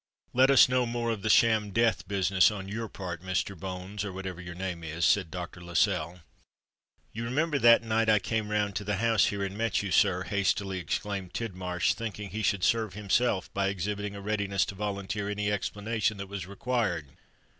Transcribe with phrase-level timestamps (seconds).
[0.33, 3.55] "Let us know more of the sham death business on your part, Mr.
[3.55, 5.61] Bones—or whatever your name is," said Dr.
[5.63, 6.21] Lascelles.
[7.13, 10.23] "You remember that night I came round to the house here and met you, sir?"
[10.23, 15.29] hastily exclaimed Tidmarsh, thinking that he should serve himself by exhibiting a readiness to volunteer
[15.29, 17.09] any explanation that was required.